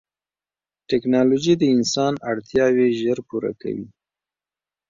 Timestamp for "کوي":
3.61-3.87